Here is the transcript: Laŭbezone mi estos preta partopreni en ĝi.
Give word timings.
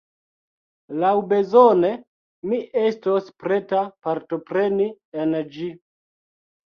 Laŭbezone 1.01 1.91
mi 2.51 2.61
estos 2.83 3.27
preta 3.43 3.81
partopreni 4.07 4.89
en 5.25 5.37
ĝi. 5.59 5.69